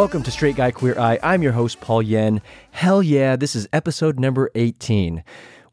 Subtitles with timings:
[0.00, 1.18] Welcome to Straight Guy Queer Eye.
[1.22, 2.40] I'm your host, Paul Yen.
[2.70, 5.22] Hell yeah, this is episode number 18.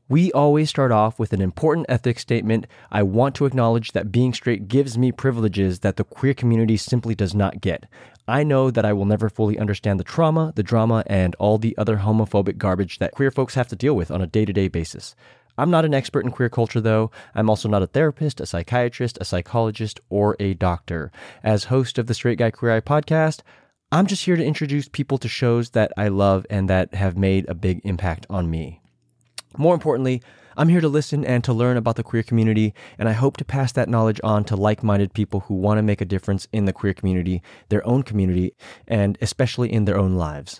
[0.09, 2.67] We always start off with an important ethics statement.
[2.91, 7.15] I want to acknowledge that being straight gives me privileges that the queer community simply
[7.15, 7.85] does not get.
[8.27, 11.77] I know that I will never fully understand the trauma, the drama, and all the
[11.77, 14.67] other homophobic garbage that queer folks have to deal with on a day to day
[14.67, 15.15] basis.
[15.57, 17.11] I'm not an expert in queer culture, though.
[17.33, 21.13] I'm also not a therapist, a psychiatrist, a psychologist, or a doctor.
[21.45, 23.39] As host of the Straight Guy Queer Eye podcast,
[23.89, 27.47] I'm just here to introduce people to shows that I love and that have made
[27.47, 28.81] a big impact on me.
[29.57, 30.21] More importantly,
[30.57, 33.45] I'm here to listen and to learn about the queer community, and I hope to
[33.45, 36.65] pass that knowledge on to like minded people who want to make a difference in
[36.65, 38.51] the queer community, their own community,
[38.89, 40.59] and especially in their own lives.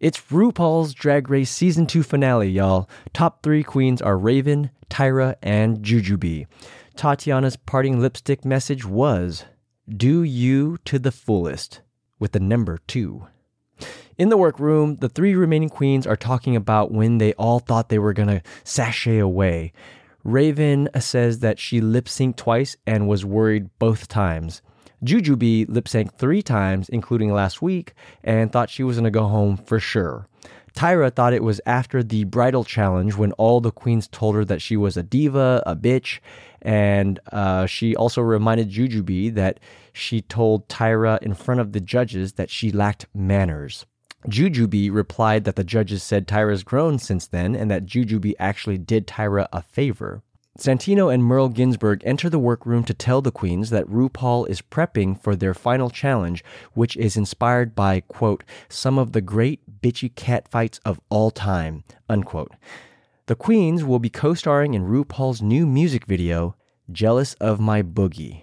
[0.00, 2.90] It's RuPaul's Drag Race Season 2 finale, y'all.
[3.14, 6.48] Top three queens are Raven, Tyra, and Jujubee.
[6.96, 9.44] Tatiana's parting lipstick message was
[9.88, 11.82] Do you to the fullest
[12.20, 13.26] with the number two.
[14.16, 17.98] In the workroom, the three remaining queens are talking about when they all thought they
[17.98, 19.72] were to sashay away.
[20.22, 24.60] Raven says that she lip synced twice and was worried both times.
[25.02, 29.56] Jujubee lip synced three times, including last week, and thought she was to go home
[29.56, 30.28] for sure.
[30.74, 34.62] Tyra thought it was after the bridal challenge when all the queens told her that
[34.62, 36.20] she was a diva, a bitch,
[36.62, 39.60] and uh, she also reminded Jujubee that
[39.92, 43.86] she told Tyra in front of the judges that she lacked manners.
[44.28, 49.06] Jujubee replied that the judges said Tyra's grown since then and that Jujubee actually did
[49.06, 50.22] Tyra a favor.
[50.60, 55.18] Santino and Merle Ginsberg enter the workroom to tell the queens that RuPaul is prepping
[55.18, 56.44] for their final challenge,
[56.74, 62.52] which is inspired by, quote, some of the great bitchy catfights of all time, unquote.
[63.24, 66.56] The queens will be co starring in RuPaul's new music video,
[66.92, 68.42] Jealous of My Boogie.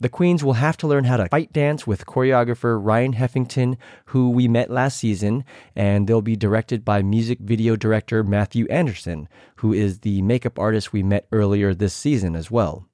[0.00, 3.76] The queens will have to learn how to fight dance with choreographer Ryan Heffington,
[4.06, 5.44] who we met last season,
[5.74, 10.92] and they'll be directed by music video director Mathu Andersen, who is the makeup artist
[10.92, 12.86] we met earlier this season as well.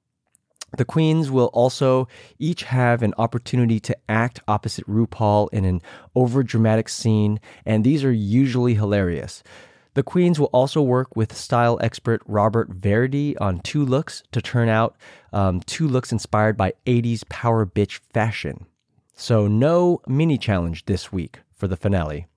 [0.77, 2.07] The queens will also
[2.39, 5.83] each have an opportunity to act opposite RuPaul in an
[6.15, 9.43] overdramatic scene, and these are usually hilarious.
[9.95, 14.67] The queens will also work with style expert Robert Verdi on two looks to turn
[14.67, 14.97] out
[15.31, 18.65] um, two looks inspired by 80s power bitch fashion.
[19.13, 22.27] So, no mini challenge this week for the finale.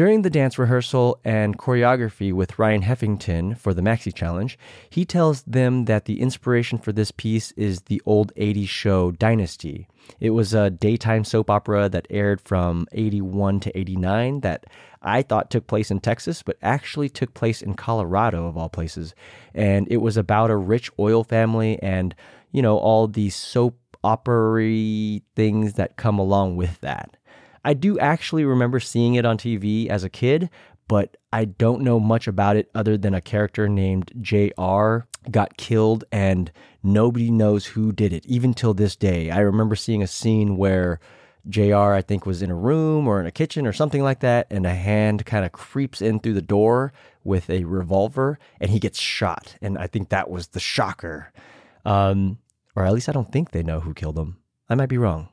[0.00, 5.42] During the dance rehearsal and choreography with Ryan Heffington for the Maxi Challenge, he tells
[5.42, 9.88] them that the inspiration for this piece is the old 80s show Dynasty.
[10.18, 14.64] It was a daytime soap opera that aired from 81 to 89 that
[15.02, 19.14] I thought took place in Texas, but actually took place in Colorado, of all places.
[19.52, 22.14] And it was about a rich oil family and,
[22.52, 27.18] you know, all the soap opera things that come along with that.
[27.64, 30.50] I do actually remember seeing it on TV as a kid,
[30.88, 35.00] but I don't know much about it other than a character named JR
[35.30, 36.50] got killed and
[36.82, 39.30] nobody knows who did it, even till this day.
[39.30, 40.98] I remember seeing a scene where
[41.48, 44.46] JR, I think, was in a room or in a kitchen or something like that,
[44.50, 46.92] and a hand kind of creeps in through the door
[47.24, 49.56] with a revolver and he gets shot.
[49.60, 51.32] And I think that was the shocker.
[51.84, 52.38] Um,
[52.74, 54.38] or at least I don't think they know who killed him.
[54.68, 55.28] I might be wrong.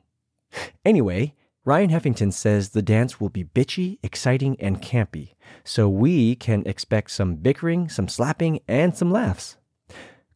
[0.84, 6.62] Anyway, Ryan Heffington says the dance will be bitchy, exciting, and campy, so we can
[6.66, 9.56] expect some bickering, some slapping, and some laughs.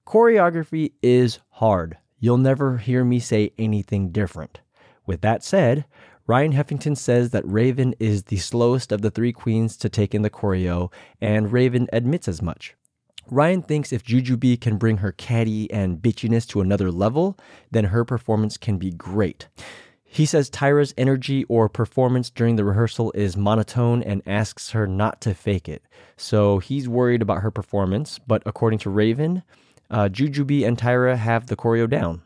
[0.07, 1.97] Choreography is hard.
[2.19, 4.61] You'll never hear me say anything different.
[5.07, 5.87] With that said,
[6.27, 10.23] Ryan Heffington says that Raven is the slowest of the three queens to take in
[10.23, 12.77] the choreo, and Raven admits as much.
[13.29, 17.39] Ryan thinks if Jujubee can bring her catty and bitchiness to another level,
[17.71, 19.49] then her performance can be great.
[20.13, 25.23] He says Tyra's energy or performance during the rehearsal is monotone and asks her not
[25.23, 25.83] to fake it.
[26.19, 29.43] So he's worried about her performance, but according to Raven,
[29.91, 32.21] uh, Jujubee and Tyra have the choreo down.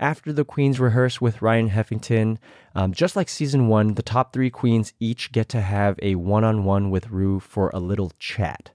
[0.00, 2.38] After the queens rehearse with Ryan Heffington,
[2.74, 6.42] um, just like season one, the top three queens each get to have a one
[6.42, 8.72] on one with Ru for a little chat.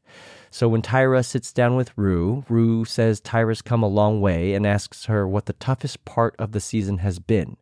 [0.50, 4.66] So when Tyra sits down with Ru, Ru says Tyra's come a long way and
[4.66, 7.58] asks her what the toughest part of the season has been.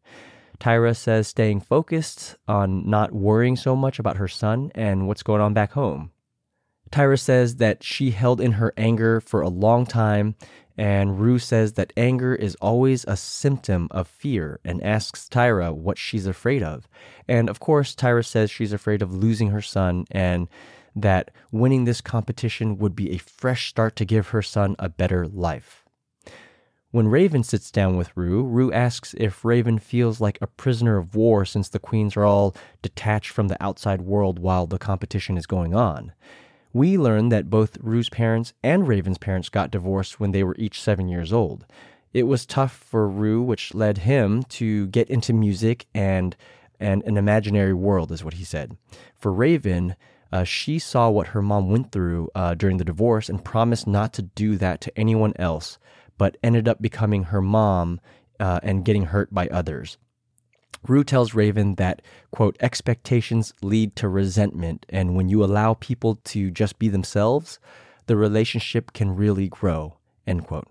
[0.59, 5.41] Tyra says staying focused on not worrying so much about her son and what's going
[5.41, 6.11] on back home.
[6.91, 10.35] Tyra says that she held in her anger for a long time,
[10.77, 15.97] and Ru says that anger is always a symptom of fear and asks Tyra what
[15.97, 16.87] she's afraid of.
[17.27, 20.47] And of course, Tyra says she's afraid of losing her son and
[20.95, 25.27] that winning this competition would be a fresh start to give her son a better
[25.27, 25.86] life.
[26.91, 31.15] When Raven sits down with Ru, Ru asks if Raven feels like a prisoner of
[31.15, 35.45] war since the queens are all detached from the outside world while the competition is
[35.45, 36.13] going on.
[36.71, 40.81] We learn that both Ru's parents and Raven's parents got divorced when they were each
[40.81, 41.65] seven years old.
[42.13, 46.35] It was tough for Ru, which led him to get into music and
[46.79, 48.77] and an imaginary world, is what he said.
[49.15, 49.95] For Raven,
[50.31, 54.13] uh, she saw what her mom went through uh, during the divorce and promised not
[54.13, 55.79] to do that to anyone else,
[56.17, 57.99] but ended up becoming her mom
[58.39, 59.97] uh, and getting hurt by others.
[60.87, 66.51] Ru tells Raven that, quote, expectations lead to resentment, and when you allow people to
[66.51, 67.59] just be themselves,
[68.05, 70.67] the relationship can really grow, end quote.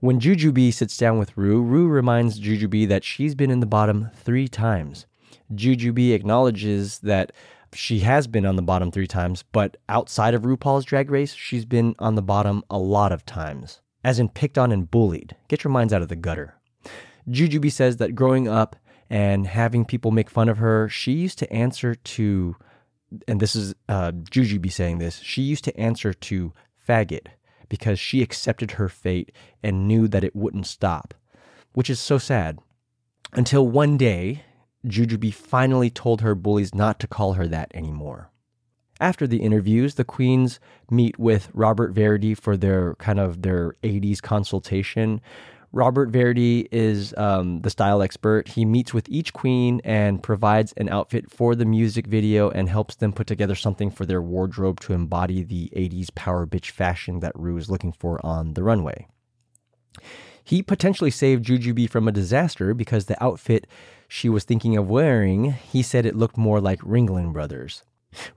[0.00, 4.10] When Jujubee sits down with Ru, Ru reminds Jujubee that she's been in the bottom
[4.14, 5.06] three times.
[5.54, 7.32] Jujubee acknowledges that
[7.72, 11.64] she has been on the bottom three times, but outside of RuPaul's Drag Race, she's
[11.64, 15.36] been on the bottom a lot of times, as in picked on and bullied.
[15.48, 16.54] Get your minds out of the gutter.
[17.28, 18.76] Jujubee says that growing up
[19.08, 22.56] and having people make fun of her, she used to answer to,
[23.28, 26.52] and this is uh, Jujubee saying this, she used to answer to
[26.88, 27.26] faggot
[27.68, 29.32] because she accepted her fate
[29.62, 31.14] and knew that it wouldn't stop,
[31.72, 32.58] which is so sad.
[33.32, 34.42] Until one day,
[34.86, 38.29] Jujubee finally told her bullies not to call her that anymore.
[39.00, 40.60] After the interviews, the queens
[40.90, 45.22] meet with Robert Verdi for their kind of their 80s consultation.
[45.72, 48.48] Robert Verdi is um, the style expert.
[48.48, 52.96] He meets with each queen and provides an outfit for the music video and helps
[52.96, 57.32] them put together something for their wardrobe to embody the 80s power bitch fashion that
[57.34, 59.06] Ru is looking for on the runway.
[60.44, 63.66] He potentially saved Jujubee from a disaster because the outfit
[64.08, 67.84] she was thinking of wearing, he said it looked more like Ringling Brothers.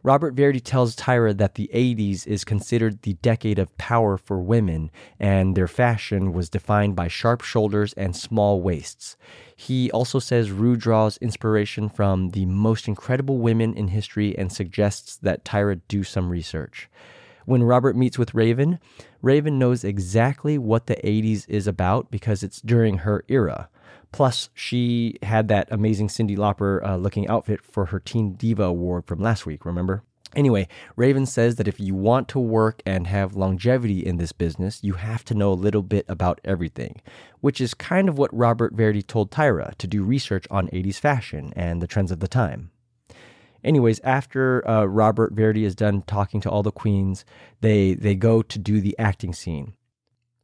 [0.03, 4.91] Robert Verdi tells Tyra that the 80s is considered the decade of power for women,
[5.19, 9.17] and their fashion was defined by sharp shoulders and small waists.
[9.55, 15.17] He also says Ru draws inspiration from the most incredible women in history and suggests
[15.17, 16.89] that Tyra do some research.
[17.45, 18.79] When Robert meets with Raven,
[19.21, 23.69] Raven knows exactly what the 80s is about because it's during her era.
[24.13, 29.05] Plus, she had that amazing Cyndi Lauper uh, looking outfit for her Teen Diva Award
[29.05, 30.03] from last week, remember?
[30.35, 34.83] Anyway, Raven says that if you want to work and have longevity in this business,
[34.83, 37.01] you have to know a little bit about everything,
[37.41, 41.51] which is kind of what Robert Verdi told Tyra to do research on 80s fashion
[41.55, 42.71] and the trends of the time.
[43.63, 47.25] Anyways, after uh, Robert Verdi is done talking to all the queens,
[47.61, 49.73] they they go to do the acting scene.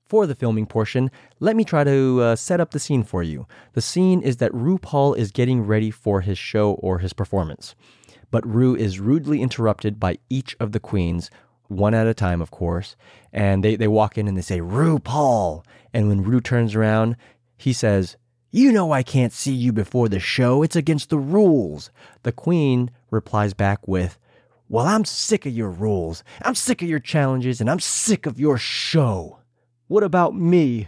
[0.10, 3.46] For the filming portion, let me try to uh, set up the scene for you.
[3.74, 7.76] The scene is that RuPaul is getting ready for his show or his performance.
[8.32, 11.30] But Ru is rudely interrupted by each of the queens,
[11.68, 12.96] one at a time, of course.
[13.32, 15.64] And they, they walk in and they say, RuPaul.
[15.94, 17.16] And when Ru turns around,
[17.56, 18.18] he says,
[18.50, 20.64] You know I can't see you before the show.
[20.64, 21.92] It's against the rules.
[22.24, 24.18] The queen replies back with,
[24.70, 26.24] Well, I'm sick of your rules.
[26.42, 29.39] I'm sick of your challenges, and I'm sick of your show.
[29.90, 30.88] What about me?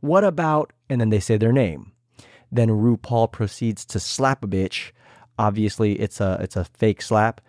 [0.00, 1.92] What about, and then they say their name.
[2.52, 4.92] Then RuPaul proceeds to slap a bitch.
[5.38, 7.40] Obviously, it's a it's a fake slap,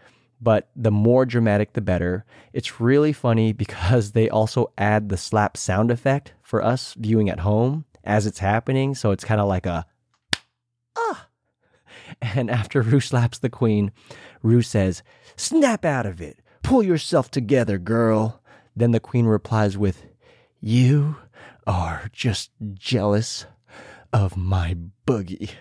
[0.42, 2.24] but the more dramatic the better.
[2.54, 7.42] It's really funny because they also add the slap sound effect for us viewing at
[7.42, 9.86] home as it's happening, so it's kind of like a
[10.98, 11.28] ah.
[12.22, 13.92] And after Ru slaps the queen,
[14.42, 15.04] Ru says,
[15.36, 16.40] "Snap out of it.
[16.62, 18.42] Pull yourself together, girl."
[18.74, 20.06] Then the queen replies with,
[20.64, 21.18] you
[21.68, 23.46] are just jealous
[24.14, 25.52] of my boogie.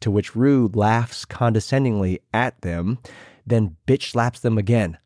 [0.00, 2.98] To which Ru laughs condescendingly at them,
[3.46, 4.98] then bitch slaps them again.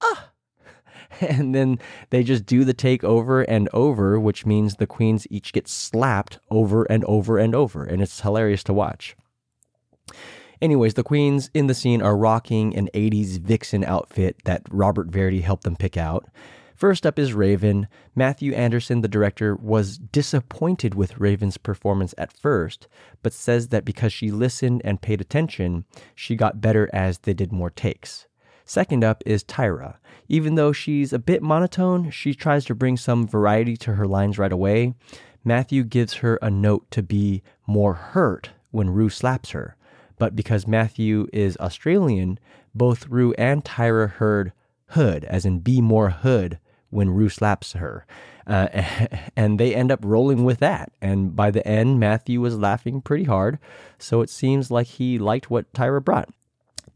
[0.00, 0.30] Ah!
[1.20, 5.52] And then they just do the take over and over, which means the queens each
[5.52, 7.84] get slapped over and over and over.
[7.84, 9.16] And it's hilarious to watch.
[10.62, 15.40] Anyways, the queens in the scene are rocking an 80s vixen outfit that Robert Verdi
[15.40, 16.26] helped them pick out.
[16.80, 17.88] First up is Raven.
[18.16, 22.88] Mathu Andersen, the director, was disappointed with Raven's performance at first,
[23.22, 25.84] but says that because she listened and paid attention,
[26.14, 28.28] she got better as they did more takes.
[28.64, 29.96] Second up is Tyra.
[30.26, 34.38] Even though she's a bit monotone, she tries to bring some variety to her lines
[34.38, 34.94] right away.
[35.44, 39.76] Matthew gives her a note to be more hurt when Ru slaps her.
[40.16, 42.38] But because Matthew is Australian,
[42.74, 44.54] both Ru and Tyra heard
[44.92, 46.58] hood, as in be more hood,
[46.90, 48.06] when Ru slaps her.
[48.46, 48.68] Uh,
[49.36, 50.92] and they end up rolling with that.
[51.00, 53.58] And by the end, Matthew was laughing pretty hard.
[53.98, 56.28] So it seems like he liked what Tyra brought.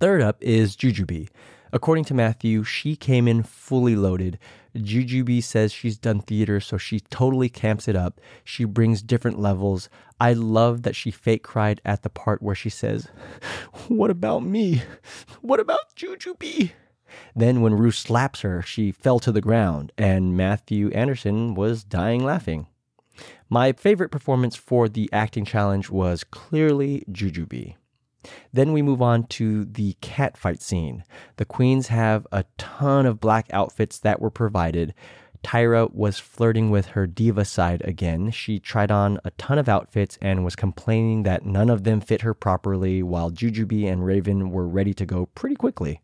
[0.01, 1.29] Third up is Jujubee.
[1.73, 4.39] According to Matthew, she came in fully loaded.
[4.77, 8.21] Jujubee says she's done theater, so she totally camps it up.
[8.45, 9.89] She brings different levels.
[10.21, 13.09] I love that she fake cried at the part where she says,
[13.89, 14.83] What about me?
[15.41, 16.73] What about Jujubee?
[17.35, 22.25] Then, when Ru slaps her, she fell to the ground, and Mathu Andersen was dying
[22.25, 22.67] laughing.
[23.49, 27.77] My favorite performance for the acting challenge was clearly Jujubee.
[28.53, 31.05] Then we move on to the cat fight scene.
[31.37, 34.95] The queens have a ton of black outfits that were provided.
[35.45, 38.31] Tyra was flirting with her diva side again.
[38.31, 42.23] She tried on a ton of outfits and was complaining that none of them fit
[42.23, 46.01] her properly, while Jujubee and Raven were ready to go pretty quickly.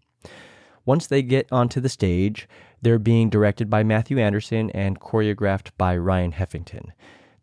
[0.90, 2.48] Once they get onto the stage,
[2.82, 6.90] they're being directed by Mathu Andersen and choreographed by Ryan Heffington.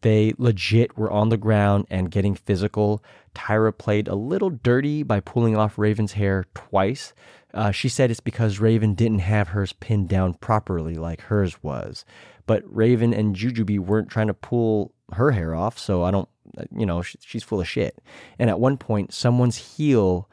[0.01, 3.01] They legit were on the ground and getting physical.
[3.33, 7.13] Tyra played a little dirty by pulling off Raven's hair twice.
[7.53, 12.03] Uh, she said it's because Raven didn't have hers pinned down properly like hers was.
[12.47, 16.27] But Raven and Jujubee weren't trying to pull her hair off, so I don't,
[16.75, 17.97] you know, she, she's full of shit.
[18.39, 20.29] And at one point, someone's heel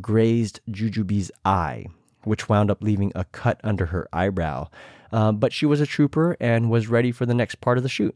[0.00, 1.86] grazed Jujubee's eye,
[2.26, 4.68] which wound up leaving a cut under her eyebrow.
[5.12, 7.88] Uh, but she was a trooper and was ready for the next part of the
[7.88, 8.14] shoot.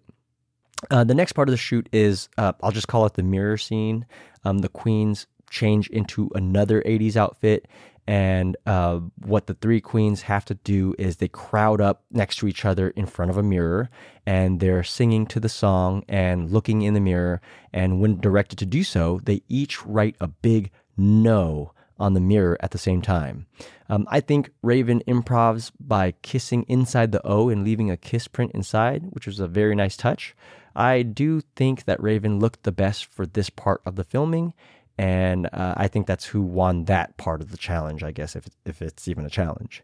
[0.91, 3.59] Uh, the next part of the shoot is uh, I'll just call it the mirror
[3.59, 4.07] scene.
[4.45, 7.69] Um, the queens change into another 80s outfit.
[8.07, 12.49] And uh, what the three queens have to do is they crowd up next to
[12.49, 13.89] each other in front of a mirror
[14.27, 17.41] and they're singing to the song and looking in the mirror.
[17.73, 22.57] And when directed to do so, they each write a big no on the mirror
[22.61, 23.47] at the same time.
[23.89, 28.53] Um, I think Raven improvs by kissing inside the O and leaving a kiss print
[28.53, 30.35] inside, which was a very nice touch.
[30.75, 34.55] I do think that Raven looked the best for this part of the filming,
[34.97, 38.49] and uh, I think that's who won that part of the challenge, I guess, if,
[38.65, 39.83] if it's even a challenge.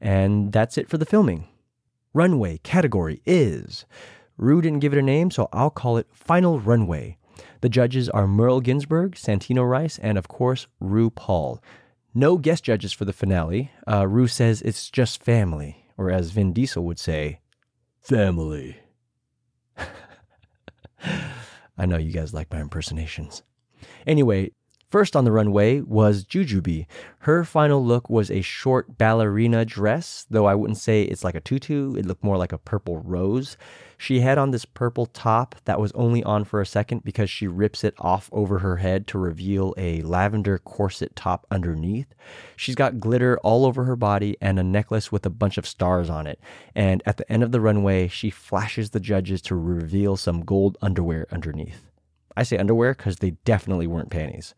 [0.00, 1.48] And that's it for the filming.
[2.14, 3.84] Runway category is
[4.36, 7.18] Ru didn't give it a name, so I'll call it Final Runway.
[7.60, 11.58] The judges are Merle Ginsberg, Santino Rice, and of course, RuPaul.
[12.14, 13.70] No guest judges for the finale.
[13.86, 17.40] Uh, Ru says it's just family, or as Vin Diesel would say,
[18.00, 18.78] family.
[21.78, 23.42] I know you guys like my impersonations.
[24.06, 24.50] Anyway,
[24.90, 26.86] first on the runway was Jujubee.
[27.20, 31.40] Her final look was a short ballerina dress, though I wouldn't say it's like a
[31.40, 31.94] tutu.
[31.94, 33.56] It looked more like a purple rose.
[34.00, 37.48] She had on this purple top that was only on for a second because she
[37.48, 42.14] rips it off over her head to reveal a lavender corset top underneath.
[42.54, 46.08] She's got glitter all over her body and a necklace with a bunch of stars
[46.08, 46.38] on it.
[46.76, 50.78] And at the end of the runway, she flashes the judges to reveal some gold
[50.80, 51.90] underwear underneath.
[52.36, 54.54] I say underwear because they definitely weren't panties.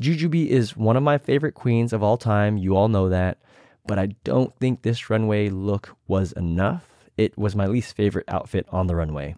[0.00, 2.56] Jujubee is one of my favorite queens of all time.
[2.56, 3.38] You all know that.
[3.86, 8.66] But I don't think this runway look was enough it was my least favorite outfit
[8.70, 9.36] on the runway.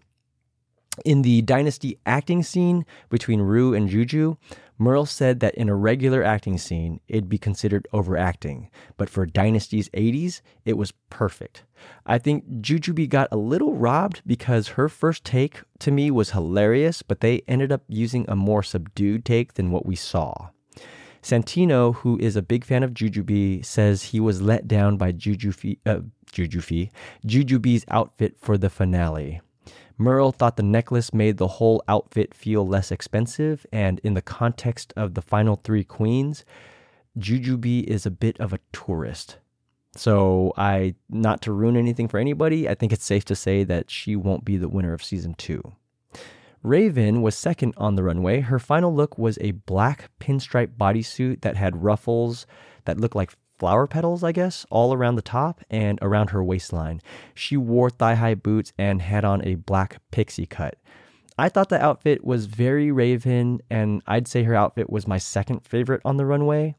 [1.04, 4.36] In the Dynasty acting scene between Ru and Juju,
[4.78, 9.88] Merle said that in a regular acting scene, it'd be considered overacting, but for Dynasty's
[9.90, 11.64] 80s, it was perfect.
[12.06, 17.02] I think Jujubee got a little robbed because her first take to me was hilarious,
[17.02, 20.50] but they ended up using a more subdued take than what we saw.
[21.22, 25.78] Santino, who is a big fan of Jujubee, says he was let down by Jujubee,
[25.86, 26.00] uh,
[26.34, 26.90] Jujubee,
[27.24, 29.40] Jujubee's outfit for the finale.
[29.96, 34.92] Merle thought the necklace made the whole outfit feel less expensive, and in the context
[34.96, 36.44] of the final three queens,
[37.16, 39.38] Jujubee is a bit of a tourist.
[39.96, 43.88] So, I not to ruin anything for anybody, I think it's safe to say that
[43.88, 45.62] she won't be the winner of season two.
[46.64, 48.40] Raven was second on the runway.
[48.40, 52.46] Her final look was a black pinstripe bodysuit that had ruffles
[52.86, 57.00] that looked like flower petals, I guess, all around the top and around her waistline.
[57.34, 60.76] She wore thigh high boots and had on a black pixie cut.
[61.38, 65.66] I thought the outfit was very Raven, and I'd say her outfit was my second
[65.66, 66.76] favorite on the runway.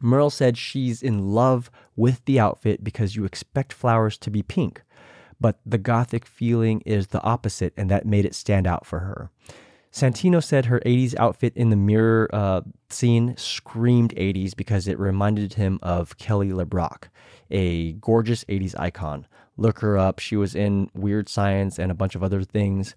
[0.00, 4.82] Merle said she's in love with the outfit because you expect flowers to be pink
[5.42, 9.30] but the gothic feeling is the opposite, and that made it stand out for her.
[9.92, 15.54] Santino said her 80s outfit in the mirror uh, scene screamed 80s because it reminded
[15.54, 17.08] him of Kelly LeBrock,
[17.50, 19.26] a gorgeous 80s icon.
[19.58, 20.18] Look her up.
[20.18, 22.94] She was in Weird Science and a bunch of other things.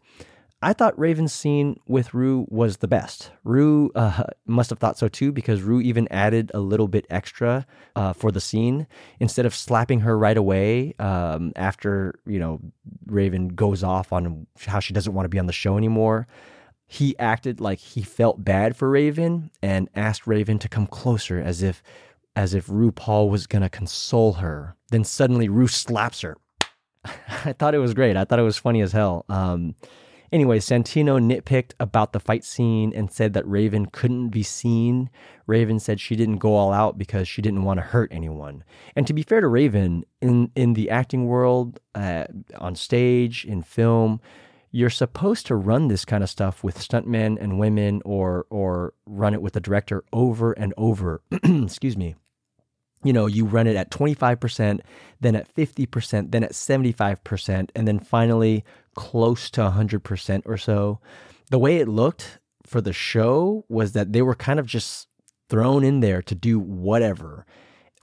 [0.61, 3.29] I thought Raven's scene with Ru was the best.
[3.43, 7.67] Ru uh, must have thought so too because Ru even added a little bit extra
[7.95, 8.87] uh, for the scene.
[9.19, 12.61] Instead of slapping her right away um, after, you know,
[13.05, 16.25] Raven goes off on how she doesn't want to be on the show anymore,
[16.87, 21.63] he acted like he felt bad for Raven and asked Raven to come closer as
[21.63, 21.81] if
[22.35, 24.75] as if RuPaul was gonna console her.
[24.91, 26.37] Then suddenly Ru slaps her.
[27.45, 28.17] I thought it was great.
[28.17, 29.25] I thought it was funny as hell.
[29.29, 29.75] Um,
[30.31, 35.09] anyway, Santino nitpicked about the fight scene and said that Raven couldn't be seen.
[35.47, 38.63] Raven said she didn't go all out because she didn't want to hurt anyone.
[38.95, 42.25] And to be fair to Raven, in in the acting world, uh,
[42.57, 44.19] on stage, in film,
[44.75, 49.33] you're supposed to run this kind of stuff with stuntmen and women, or or run
[49.33, 51.21] it with the director over and over.
[51.43, 52.15] Excuse me
[53.05, 54.79] you know, you run it at 25%,
[55.21, 58.65] then at 50%, then at 75%, and then finally
[58.95, 60.99] close to 100% or so.
[61.51, 65.07] The way it looked for the show was that they were kind of just
[65.51, 67.45] thrown in there to do whatever.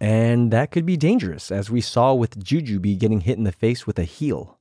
[0.00, 3.86] And that could be dangerous, as we saw with Jujubee getting hit in the face
[3.86, 4.60] with a heel.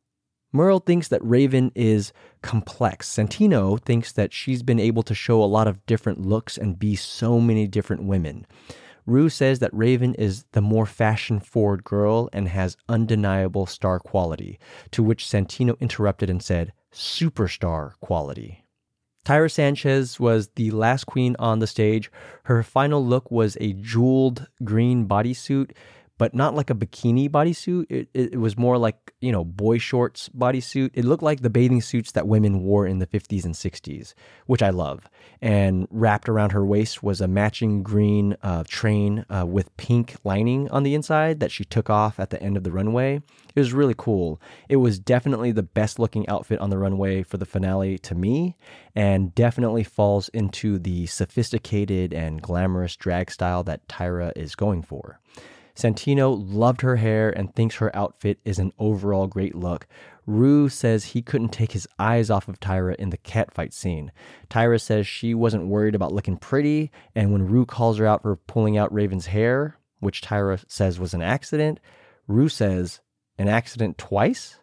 [0.51, 3.09] Merle thinks that Raven is complex.
[3.09, 6.95] Santino thinks that she's been able to show a lot of different looks and be
[6.95, 8.45] so many different women.
[9.05, 14.59] Ru says that Raven is the more fashion forward girl and has undeniable star quality,
[14.91, 18.65] to which Santino interrupted and said, superstar quality.
[19.25, 22.11] Tyra Sanchez was the last queen on the stage.
[22.43, 25.71] Her final look was a jeweled green bodysuit
[26.21, 27.87] but not like a bikini bodysuit.
[27.89, 30.91] It, it, was more like, you know, boy shorts bodysuit.
[30.93, 34.13] It looked like the bathing suits that women wore in the 50s and 60s,
[34.45, 35.09] which I love.
[35.41, 40.69] And wrapped around her waist was a matching green uh, train uh, with pink lining
[40.69, 43.15] on the inside that she took off at the end of the runway.
[43.55, 44.39] It was really cool.
[44.69, 48.55] It was definitely the best looking outfit on the runway for the finale to me,
[48.93, 55.19] and definitely falls into the sophisticated and glamorous drag style that Tyra is going for.
[55.81, 59.87] Santino loved her hair and thinks her outfit is an overall great look.
[60.27, 64.11] Ru says he couldn't take his eyes off of Tyra in the catfight scene.
[64.47, 68.35] Tyra says she wasn't worried about looking pretty, and when Ru calls her out for
[68.35, 71.79] pulling out Raven's hair, which Tyra says was an accident,
[72.27, 72.99] Ru says,
[73.39, 74.59] An accident twice?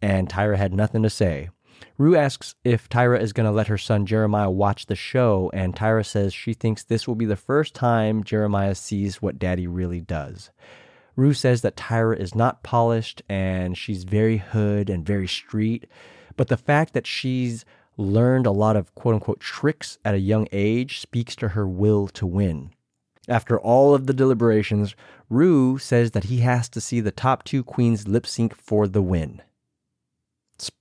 [0.00, 1.50] And Tyra had nothing to say.
[1.98, 5.74] Ru asks if Tyra is going to let her son Jeremiah watch the show, and
[5.74, 10.00] Tyra says she thinks this will be the first time Jeremiah sees what daddy really
[10.00, 10.50] does.
[11.16, 15.86] Ru says that Tyra is not polished and she's very hood and very street,
[16.36, 17.64] but the fact that she's
[17.96, 22.08] learned a lot of quote unquote tricks at a young age speaks to her will
[22.08, 22.70] to win.
[23.28, 24.94] After all of the deliberations,
[25.28, 29.02] Ru says that he has to see the top two queens lip sync for the
[29.02, 29.42] win.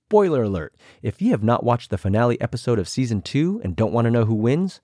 [0.07, 3.91] Spoiler alert if you have not watched the finale episode of season 2 and don't
[3.91, 4.79] want to know who wins,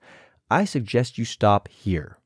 [0.50, 2.18] I suggest you stop here.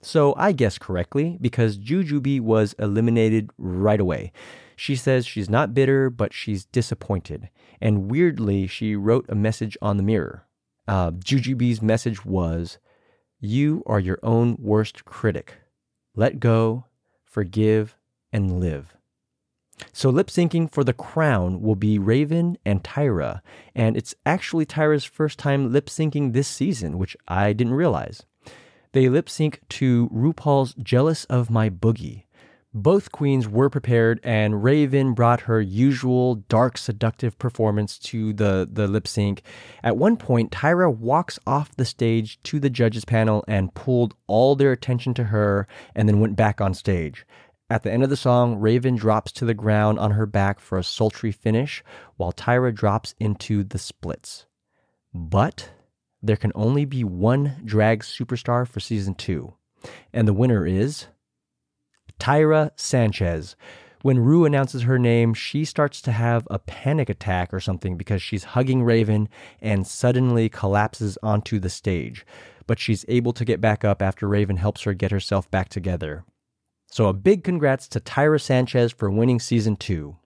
[0.00, 4.30] So I guessed correctly because Jujubee was eliminated right away.
[4.76, 7.50] She says she's not bitter, but she's disappointed.
[7.80, 10.46] And weirdly, she wrote a message on the mirror.
[10.86, 12.78] Uh, Jujubee's message was
[13.40, 15.56] You are your own worst critic.
[16.14, 16.84] Let go,
[17.24, 17.96] forgive,
[18.32, 18.94] and live.
[19.92, 23.40] So lip syncing for the crown will be Raven and Tyra,
[23.74, 28.22] and it's actually Tyra's first time lip syncing this season, which I didn't realize.
[28.92, 32.24] They lip sync to RuPaul's Jealous of My Boogie.
[32.74, 38.86] Both queens were prepared, and Raven brought her usual dark, seductive performance to the, the
[38.86, 39.42] lip sync.
[39.82, 44.54] At one point, Tyra walks off the stage to the judges panel and pulled all
[44.54, 47.26] their attention to her and then went back on stage.
[47.70, 50.78] At the end of the song, Raven drops to the ground on her back for
[50.78, 51.84] a sultry finish,
[52.16, 54.46] while Tyra drops into the splits.
[55.12, 55.70] But
[56.22, 59.52] there can only be one drag superstar for season two,
[60.14, 61.08] and the winner is
[62.18, 63.54] Tyra Sanchez.
[64.00, 68.22] When Ru announces her name, she starts to have a panic attack or something because
[68.22, 69.28] she's hugging Raven
[69.60, 72.24] and suddenly collapses onto the stage.
[72.66, 76.24] But she's able to get back up after Raven helps her get herself back together.
[76.90, 80.16] So, a big congrats to Tyra Sanchez for winning season two.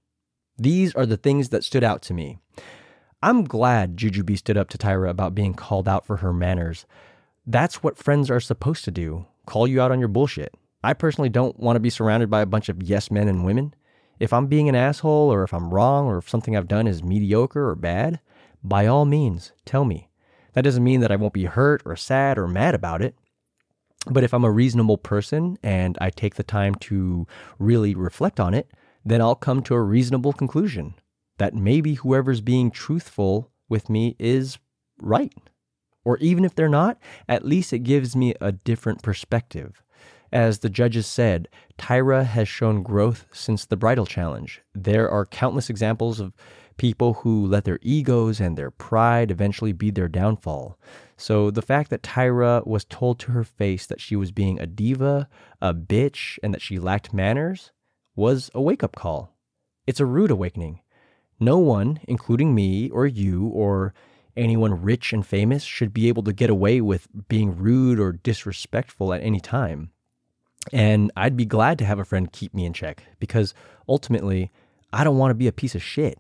[0.57, 2.39] These are the things that stood out to me.
[3.21, 6.87] I'm glad Jujubee stood up to Tyra about being called out for her manners.
[7.47, 10.55] That's what friends are supposed to do call you out on your bullshit.
[10.85, 13.75] I personally don't want to be surrounded by a bunch of yes men and women.
[14.21, 17.03] If I'm being an asshole, or if I'm wrong, or if something I've done is
[17.03, 18.21] mediocre or bad,
[18.63, 20.09] by all means, tell me.
[20.53, 23.17] That doesn't mean that I won't be hurt or sad or mad about it.
[24.11, 27.27] But if I'm a reasonable person and I take the time to
[27.59, 28.71] really reflect on it,
[29.05, 30.95] then I'll come to a reasonable conclusion
[31.39, 34.59] that maybe whoever's being truthful with me is
[35.01, 35.33] right.
[36.05, 39.83] Or even if they're not, at least it gives me a different perspective.
[40.33, 44.63] As the judges said, Tyra has shown growth since the bridal challenge.
[44.75, 46.33] There are countless examples of
[46.77, 50.79] people who let their egos and their pride eventually be their downfall.
[51.17, 54.67] So the fact that Tyra was told to her face that she was being a
[54.67, 55.29] diva,
[55.61, 57.73] a bitch, and that she lacked manners
[58.17, 59.37] was a wake up call.
[59.87, 60.81] It's a rude awakening.
[61.39, 63.95] No one, including me or you or
[64.37, 69.13] anyone rich and famous, should be able to get away with being rude or disrespectful
[69.13, 69.91] at any time.
[70.73, 73.55] And I'd be glad to have a friend keep me in check because
[73.89, 74.51] ultimately,
[74.93, 76.19] I don't want to be a piece of shit.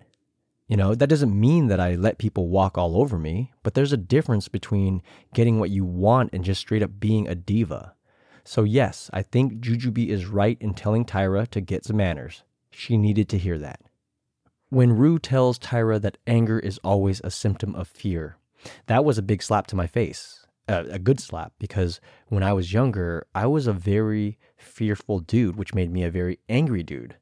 [0.72, 3.92] You know, that doesn't mean that I let people walk all over me, but there's
[3.92, 5.02] a difference between
[5.34, 7.92] getting what you want and just straight up being a diva.
[8.42, 12.42] So, yes, I think Jujubee is right in telling Tyra to get some manners.
[12.70, 13.82] She needed to hear that.
[14.70, 18.38] When Ru tells Tyra that anger is always a symptom of fear,
[18.86, 20.46] that was a big slap to my face.
[20.66, 25.56] Uh, a good slap because when I was younger, I was a very fearful dude,
[25.56, 27.16] which made me a very angry dude.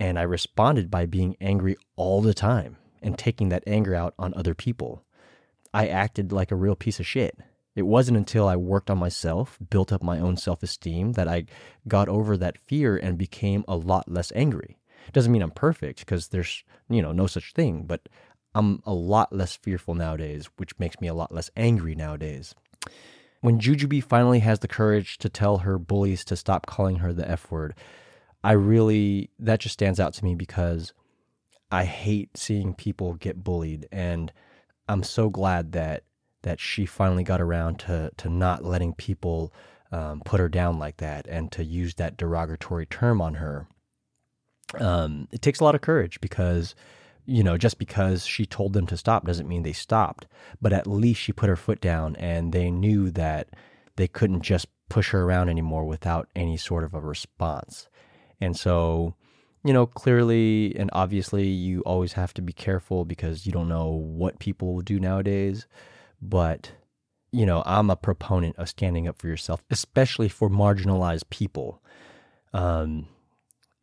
[0.00, 4.34] And I responded by being angry all the time and taking that anger out on
[4.34, 5.04] other people.
[5.72, 7.36] I acted like a real piece of shit.
[7.74, 11.44] It wasn't until I worked on myself, built up my own self esteem, that I
[11.86, 14.78] got over that fear and became a lot less angry.
[15.12, 18.08] Doesn't mean I'm perfect because there's, you know, no such thing, but
[18.54, 22.54] I'm a lot less fearful nowadays, which makes me a lot less angry nowadays.
[23.42, 27.30] When Jujubee finally has the courage to tell her bullies to stop calling her the
[27.30, 27.74] F word,
[28.42, 30.94] I really, that just stands out to me because
[31.70, 33.88] I hate seeing people get bullied.
[33.90, 34.32] And
[34.88, 36.04] I'm so glad that,
[36.42, 39.52] that she finally got around to, to not letting people
[39.92, 43.66] um, put her down like that and to use that derogatory term on her
[44.78, 46.74] um, it takes a lot of courage because
[47.24, 50.26] you know just because she told them to stop doesn't mean they stopped
[50.60, 53.48] but at least she put her foot down and they knew that
[53.96, 57.88] they couldn't just push her around anymore without any sort of a response
[58.40, 59.14] and so
[59.66, 63.90] you know clearly and obviously you always have to be careful because you don't know
[63.90, 65.66] what people will do nowadays
[66.22, 66.72] but
[67.32, 71.82] you know i'm a proponent of standing up for yourself especially for marginalized people
[72.52, 73.06] um,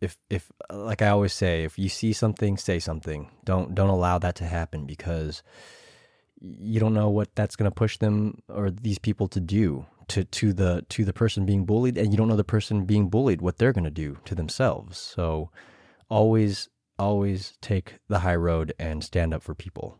[0.01, 3.29] if if like I always say, if you see something, say something.
[3.45, 5.43] Don't don't allow that to happen because
[6.41, 10.25] you don't know what that's going to push them or these people to do to
[10.25, 13.41] to the to the person being bullied and you don't know the person being bullied
[13.41, 14.97] what they're going to do to themselves.
[14.97, 15.49] So
[16.09, 19.97] always always take the high road and stand up for people.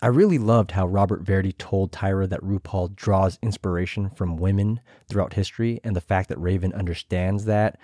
[0.00, 5.32] I really loved how Robert Verdi told Tyra that RuPaul draws inspiration from women throughout
[5.32, 7.78] history and the fact that Raven understands that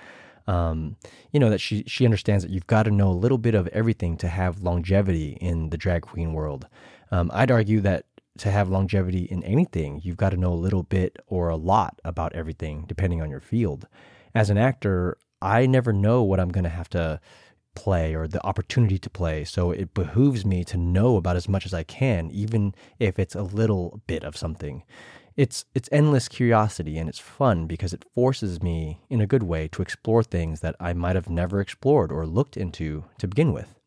[0.46, 0.96] um,
[1.30, 3.68] you know that she she understands that you've got to know a little bit of
[3.68, 6.66] everything to have longevity in the drag queen world.
[7.10, 8.06] Um, I'd argue that
[8.38, 12.00] to have longevity in anything, you've got to know a little bit or a lot
[12.04, 13.86] about everything, depending on your field.
[14.34, 17.20] As an actor, I never know what I'm going to have to
[17.74, 19.44] play or the opportunity to play.
[19.44, 23.34] So it behooves me to know about as much as I can, even if it's
[23.34, 24.84] a little bit of something
[25.36, 29.68] it's it's endless curiosity and it's fun because it forces me in a good way
[29.68, 33.81] to explore things that I might have never explored or looked into to begin with.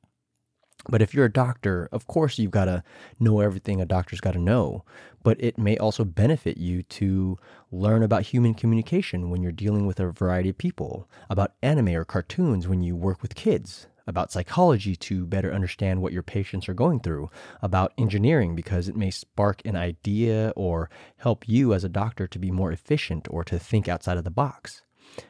[0.88, 2.84] But if you're a doctor, of course you've got to
[3.20, 4.86] know everything a doctor's got to know,
[5.24, 7.38] but it may also benefit you to
[7.72, 12.06] learn about human communication when you're dealing with a variety of people, about anime or
[12.06, 16.76] cartoons when you work with kids, about psychology to better understand what your patients are
[16.76, 17.30] going through,
[17.62, 22.40] about engineering because it may spark an idea or help you as a doctor to
[22.40, 24.84] be more efficient or to think outside of the box.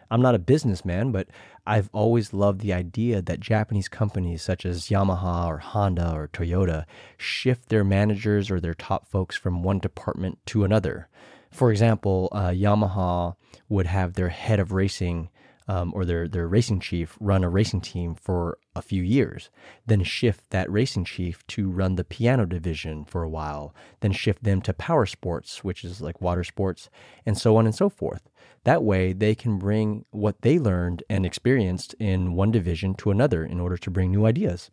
[0.10, 1.28] I'm not a businessman, but
[1.68, 6.86] I've always loved the idea that Japanese companies such as Yamaha or Honda or Toyota
[7.18, 11.08] shift their managers or their top folks from one department to another.
[11.50, 13.36] For example, uh, Yamaha
[13.70, 15.30] would have their head of racing
[15.68, 19.50] um, or their their racing chief run a racing team for a few years,
[19.86, 24.44] then shift that racing chief to run the piano division for a while, then shift
[24.44, 26.90] them to power sports, which is like water sports,
[27.26, 28.30] and so on and so forth.
[28.64, 33.46] That way, they can bring what they learned and experienced in one division to another
[33.46, 34.72] in order to bring new ideas.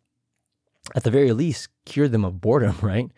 [0.95, 3.11] At the very least, cure them of boredom, right?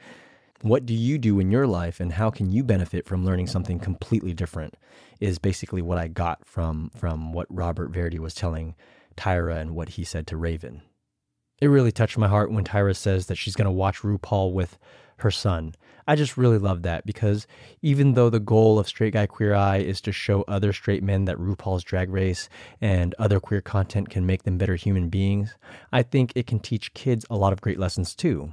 [0.63, 3.79] What do you do in your life and how can you benefit from learning something
[3.79, 4.75] completely different?
[5.21, 8.75] Is basically what I got from from what Robert Verdi was telling
[9.17, 10.83] Tyra and what he said to Raven.
[11.61, 14.79] It really touched my heart when Tyra says that she's going to watch RuPaul with
[15.19, 15.75] her son.
[16.07, 17.47] I just really love that because
[17.81, 21.25] even though the goal of Straight Guy Queer Eye is to show other straight men
[21.25, 22.49] that RuPaul's Drag Race
[22.81, 25.55] and other queer content can make them better human beings,
[25.93, 28.53] I think it can teach kids a lot of great lessons too.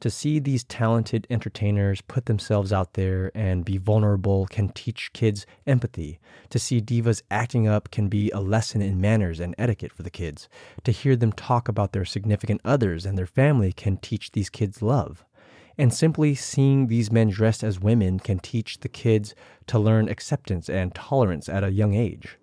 [0.00, 5.44] To see these talented entertainers put themselves out there and be vulnerable can teach kids
[5.66, 6.20] empathy.
[6.50, 10.10] To see divas acting up can be a lesson in manners and etiquette for the
[10.10, 10.48] kids.
[10.84, 14.82] To hear them talk about their significant others and their family can teach these kids
[14.82, 15.24] love.
[15.76, 19.34] And simply seeing these men dressed as women can teach the kids
[19.66, 22.38] to learn acceptance and tolerance at a young age.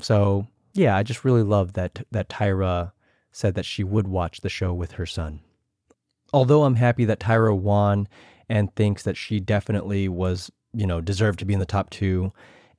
[0.00, 2.92] So, yeah, I just really love that that Tyra
[3.30, 5.40] said that she would watch the show with her son
[6.32, 8.08] although I'm happy that Tyra won
[8.48, 12.32] and thinks that she definitely was, you know, deserved to be in the top two,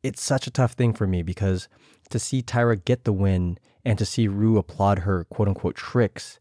[0.03, 1.67] it's such a tough thing for me because
[2.09, 6.39] to see Tyra get the win and to see Ru applaud her quote unquote tricks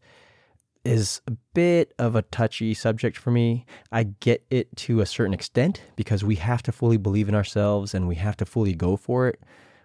[0.85, 3.65] is a bit of a touchy subject for me.
[3.91, 7.93] I get it to a certain extent because we have to fully believe in ourselves
[7.93, 9.39] and we have to fully go for it.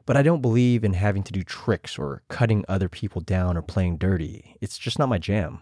[0.06, 3.62] But I don't believe in having to do tricks or cutting other people down or
[3.62, 4.56] playing dirty.
[4.60, 5.60] It's just not my jam.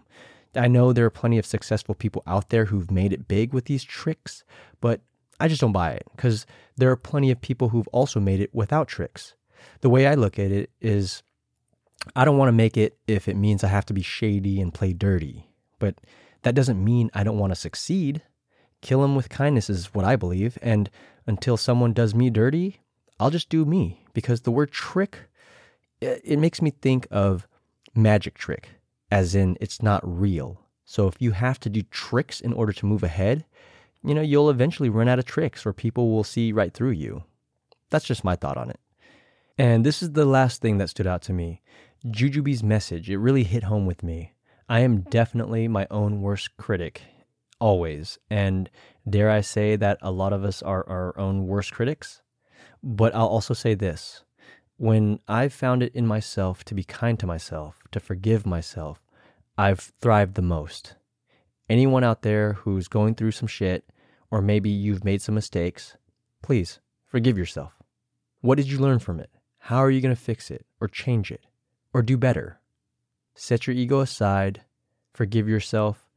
[0.55, 3.65] I know there are plenty of successful people out there who've made it big with
[3.65, 4.43] these tricks,
[4.81, 5.01] but
[5.39, 6.45] I just don't buy it because
[6.77, 9.33] there are plenty of people who've also made it without tricks.
[9.81, 11.23] The way I look at it is
[12.15, 14.73] I don't want to make it if it means I have to be shady and
[14.73, 15.47] play dirty,
[15.79, 15.95] but
[16.43, 18.21] that doesn't mean I don't want to succeed.
[18.81, 20.89] Kill them with kindness is what I believe, and
[21.25, 22.81] until someone does me dirty,
[23.19, 25.19] I'll just do me because the word trick
[26.01, 27.47] it makes me think of
[27.95, 28.71] magic trick
[29.13, 30.59] as in it's not real.
[30.85, 33.45] So if you have to do tricks in order to move ahead,
[34.03, 37.23] you know, you'll eventually run out of tricks or people will see right through you.
[37.91, 38.79] That's just my thought on it.
[39.55, 41.61] And this is the last thing that stood out to me.
[42.07, 44.33] Jujubee's message, it really hit home with me.
[44.67, 47.03] I am definitely my own worst critic,
[47.59, 48.17] always.
[48.31, 48.67] And
[49.07, 52.23] dare I say that a lot of us are our own worst critics?
[52.81, 54.22] But I'll also say this
[54.77, 58.99] when I've found it in myself to be kind to myself, to forgive myself,
[59.57, 60.95] I've thrived the most.
[61.69, 63.85] Anyone out there who's going through some shit,
[64.31, 65.95] or maybe you've made some mistakes,
[66.41, 67.73] please forgive yourself.
[68.41, 69.29] What did you learn from it?
[69.59, 71.45] How are you going to fix it, or change it,
[71.93, 72.59] or do better?
[73.35, 74.61] Set your ego aside,
[75.13, 76.09] forgive yourself,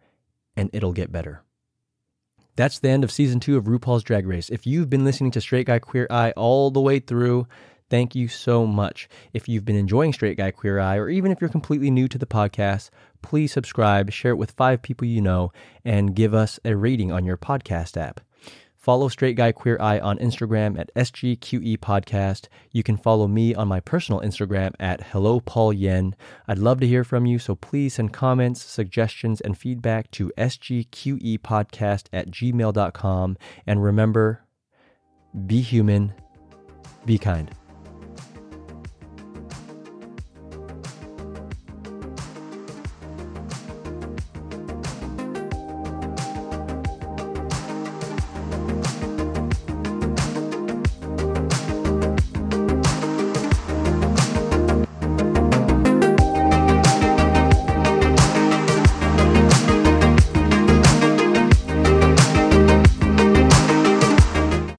[0.57, 1.43] and it'll get better.
[2.57, 4.49] That's the end of season two of RuPaul's Drag Race.
[4.49, 7.47] If you've been listening to Straight Guy Queer Eye all the way through,
[7.89, 9.09] Thank you so much.
[9.33, 12.19] If you've been enjoying Straight Guy Queer Eye, or even if you're completely new to
[12.19, 12.91] the podcast,
[13.23, 15.53] please subscribe, share it with five people you know,
[15.85, 18.21] and give us a rating on your podcast app.
[18.87, 22.47] Follow Straight Guy Queer Eye on Instagram at SGQE Podcast.
[22.71, 26.15] You can follow me on my personal Instagram at Hello Paul Yen.
[26.47, 32.05] I'd love to hear from you, so please send comments, suggestions, and feedback to sgqepodcast
[32.13, 33.37] at gmail.com.
[33.67, 34.45] And remember,
[35.49, 36.15] be human,
[37.05, 37.51] be kind.